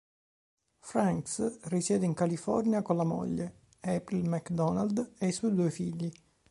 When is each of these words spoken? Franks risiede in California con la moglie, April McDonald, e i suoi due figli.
Franks 0.79 1.59
risiede 1.65 2.07
in 2.07 2.15
California 2.15 2.81
con 2.81 2.97
la 2.97 3.03
moglie, 3.03 3.65
April 3.81 4.27
McDonald, 4.27 5.13
e 5.19 5.27
i 5.27 5.31
suoi 5.31 5.53
due 5.53 5.69
figli. 5.69 6.11